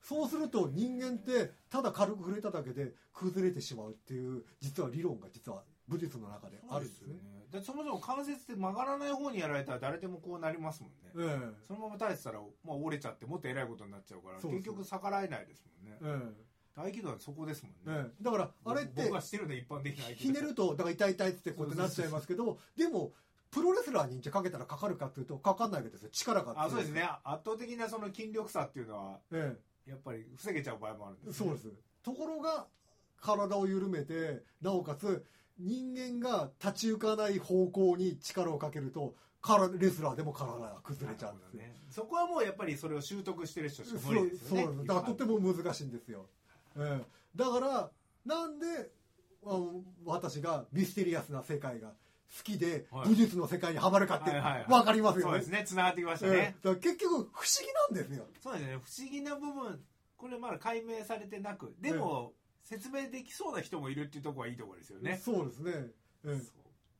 [0.00, 7.14] そうすると人間ってただ軽く触れただけで崩れてしまうっていう実は理論が実は武術の中であるんですね。
[7.52, 11.66] だってそもそも関節って曲がらない方にやられたら誰でもこうなりますもんね、ええ。
[11.68, 15.98] そのまま耐えてたら、まあ、折れちゃってもっとえらいことになっちゃうから結局逆らえないですもんね。
[16.02, 18.10] え合気道はそこですもんね、ええ。
[18.20, 23.12] えだからあれって僕が知ってる一般的なひねるとだから痛い痛いってこうやってなっちゃいますけどでも
[23.52, 26.08] プロレスラーにじゃかけたらかかるかっていうとかかんないわけですよ。
[26.10, 27.02] 力があそうですね。
[27.22, 31.68] 圧倒的なその筋力差っていうのはえやっぱり防げちゃう場合もあるんえです、そうです
[32.02, 32.66] ところが
[33.20, 35.24] 体を緩めてなおかつ
[35.58, 44.62] 人間が立ち行かない方向に力をかけると体レスラーでも体が崩れちゃうんですよ、ね、そこはもうやっぱりそれを習得してる人しかそう無理ですよね。
[44.62, 44.88] そうなんです。
[44.88, 46.26] だからとても難しいんですよ、
[46.76, 47.04] ええ。
[47.36, 47.90] だから
[48.24, 48.66] なんで
[49.44, 51.92] あの私がミステリアスな世界が
[52.36, 53.08] 好きではい。
[53.08, 54.64] 武術の世界にはまるかってはいはいはい。
[54.68, 55.32] 分かりますよね。
[55.32, 55.64] そうですね。
[55.66, 57.26] つながってきましたね、ええだから結局不思
[57.60, 58.24] 議なんですよ。
[58.42, 58.78] そうですね。
[58.82, 59.80] 不思議な部分
[60.16, 62.32] これまだ解明されてなくでも、
[62.64, 65.20] 説明できそうな人もいるっていうところはいいところですよね。
[65.22, 65.92] そうですね、え
[66.24, 66.38] えそう。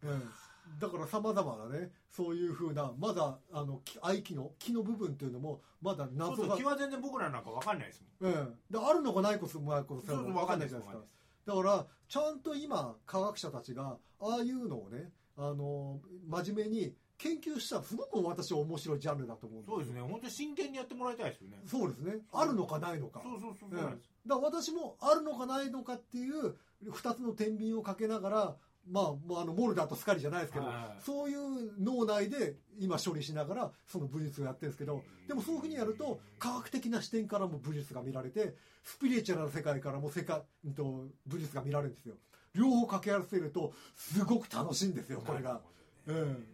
[0.05, 6.49] ええだからさまざまなねそういうふうなまだあのき合気の木の部分っていうのもまだ謎が。
[6.49, 8.33] そう気は全然僕らなんか分かんないですもん。
[8.33, 10.97] うん、であるのかないこともないことそうそう分かんないいじゃないです。
[10.97, 11.07] 分か
[11.45, 20.01] だからちゃんと今科学者たちがああいうのをねあの真面目に研究したらすごく私は面白いジャンルだと思うんそうですね。
[20.01, 21.59] 本当に真剣にやってもらいたいですよね。
[21.67, 22.19] そうですね。
[22.33, 23.23] あるのかないのか。
[23.23, 23.87] そうそうそううんそう。
[23.87, 24.01] なん。
[24.27, 28.57] だ私もあるのかないのかっていう2つの天秤をかけながら
[28.91, 30.75] まあ、もうあのモルダーとスカリじゃないですけど、はい。
[30.75, 42.15] はいそういう脳内で今処理しながらその武術をやってるんですけどでもそういうふうにやると科学的な視点からも武術が見られてスピリチュアルな世界からも世界、うんと、武術が見られるんですよ
[42.55, 45.55] 両方掛け合わせるとすごく楽しいんですよこれが。
[45.55, 45.61] ね。
[46.07, 46.17] うん。
[46.17, 46.47] うん。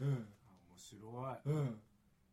[0.00, 0.08] うん。
[0.08, 0.26] 面
[0.76, 1.50] 白い。
[1.50, 1.80] うん。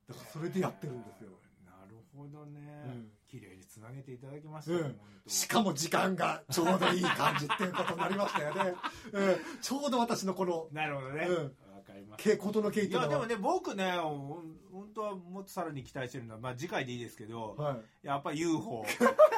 [0.08, 1.30] だからそれでやってるんですよ。
[1.65, 2.60] なるほどね。
[2.86, 3.12] うん。
[3.28, 4.71] 綺麗につなげていただきました。
[4.74, 5.00] うん。
[5.28, 8.74] しかも時間がちょうどいい感じっていうことになりましたよね。
[9.12, 11.26] うん、ちょうど私のこの、なるほどね。
[11.28, 11.36] うん。
[11.36, 18.08] わかりとの経い験やでもね僕ね本当はもっとさらに期待してるのはまあ次回でいいですけどはい。
[18.08, 18.86] やっぱり UFO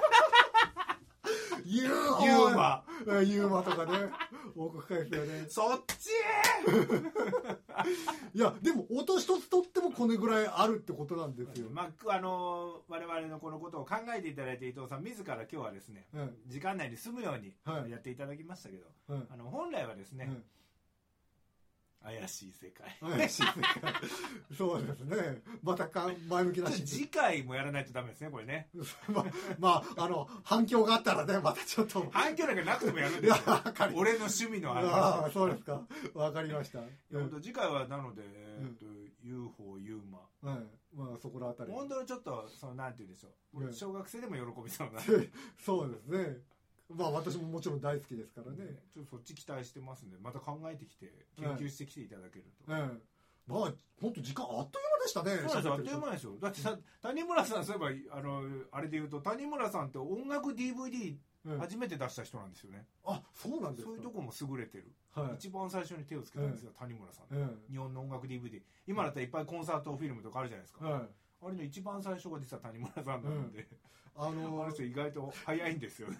[1.69, 3.91] ユーモユーマうんユーマとかね、
[4.55, 5.45] 奥深いですよね。
[5.49, 6.09] そっち？
[8.33, 11.69] いや、でも音一つとってもこれぐらいあるってことなんですよ。
[11.69, 17.91] まああの我々のこのことを考えていただいて伊藤さん自ら今日はですねうん、時間内に済むようにはい。
[17.91, 19.27] やっていただきましたけど、うん。
[19.29, 20.43] あの本来はですね、うん
[22.07, 23.93] 怪しい世界怪しい世界
[24.57, 25.41] そうですね。
[25.61, 26.85] またか前向きなし。
[26.85, 28.69] 次回もやらないとダメですねこれね
[29.11, 29.25] ま
[29.59, 32.09] まあ、あの、反響があったらね、またちょっと。
[32.11, 33.35] 反響なんかなくてもやるんですよ
[33.93, 35.85] 俺の趣味のあ話あ、そうですか。
[36.13, 36.79] わかりました。
[37.41, 38.85] 次回はなので、えーと
[39.23, 40.65] UFO ユーマはい。
[40.95, 41.71] まあ、そこらあたり。
[41.71, 45.01] 本当にちょっとそのなんて言うんでしょう、うん小学生でも喜びそうな、
[45.59, 46.37] そうですね。
[46.89, 48.79] まあ私ももちろん大好きですからね。
[48.93, 53.01] ちょっとそっち期待してますんでまた考えてきて研究してきていただけると、うん。
[53.47, 55.31] まあ本当時間あっという間でしたね。
[55.49, 63.91] そうなんですよあっという間ですよだってさ谷村さんそういえばあのあれで言うと谷村さんって音楽 DVD うん初めて出した人なんですよね、あ、そうなんですか。
[63.91, 65.35] そういうとこも優れてる、はい。
[65.35, 67.61] 一番最初に手をつけたんですよ、谷村さん、うん。
[67.71, 71.01] 日本の音楽 DVD 今だったらいっぱいコンサートフィルムとかあるじゃないですか、はい。
[71.43, 73.67] あれの一番最初が実は谷村さんなので、
[74.15, 76.17] ああのの人意外と早いんですよね。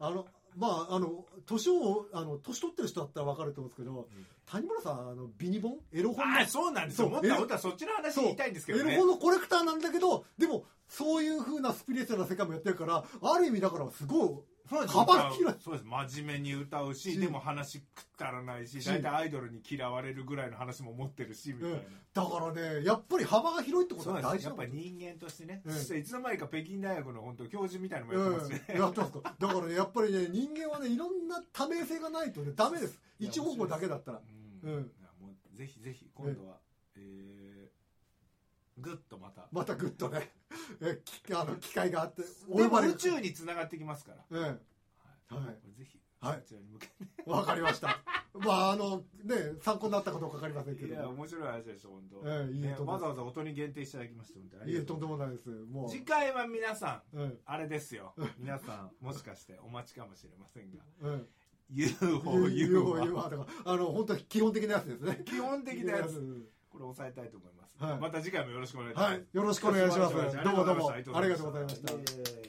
[0.00, 4.08] あのまああの年をあの年取ってる人だったらわかると思うんですけど、
[4.46, 6.26] 谷村さんあのビニボンエロ本？
[6.26, 7.10] のああそうなんですよ。
[7.10, 8.94] そうもっとそっちの話言いたいんですけどね。
[8.94, 10.64] エロ本のコレクターなんだけど、でも
[10.96, 14.30] そういう風なスピリチュアルな世界もやってるから、ある意味だからすごい
[14.68, 15.60] そうです幅が広い。
[15.60, 15.84] そうです。
[15.84, 21.76] 真面目に歌うししでも話くったらないしし大体アイドルに嫌われるぐらいの話も持ってるしみたいな、
[22.14, 33.00] だからね、やっぱり幅が広いってことは大事なのなんですやっぱり人間としてね、いつの間にか北京大学の本当教授みたいなのもやってますね、うん、やってますかだからねやっぱりね人間はねいろんな多面性がないとねダメです。
[33.18, 34.20] 一方向だけだったら。
[34.62, 34.90] うん。
[35.54, 36.63] ぜひぜひ今度は、えー、
[38.84, 39.48] ぐっとまた。
[39.50, 40.30] またグッとね。
[40.80, 44.50] えきあの機会があってでもれ宇宙につながってきますから、うんはい。
[44.50, 45.78] はい。
[45.78, 46.40] ぜひはい。
[46.42, 46.94] そちらに向けて、
[47.26, 47.98] わかりました。
[48.34, 55.48] まああのね参考になったかどうかわかりませんけい、やど面白い話でした本当、ええいいわざわざ音に限定していただきまして本当にあいえとんりがとうでもないです。
[55.48, 55.88] もう。
[55.88, 58.12] 次回は皆さんうんあれですよ。
[58.38, 60.82] 皆さんもしかしてお待ちかもしれませんが。
[61.02, 61.26] うん
[61.70, 65.22] UFO UFO UFO だからあの本当に基本的なやつですね。
[65.24, 66.16] 基本的なやつ。
[66.16, 66.44] うん
[66.74, 68.00] これ押さえたいと思います、はい。
[68.00, 69.24] また次回もよろしくお願いします、はい。
[69.32, 70.14] よろしくお願いします。
[70.14, 70.90] どうもどうも。
[70.90, 72.43] ありがとうございました